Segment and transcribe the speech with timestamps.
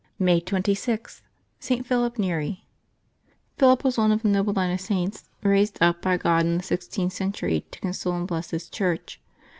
[0.17, 1.21] May 26.—
[1.59, 1.85] ST.
[1.85, 2.55] PHILIP NERL
[3.59, 6.63] QHiLip was one of the noble line of Saints raised up by God in the
[6.63, 9.21] sixteenth century to console and bless His Church.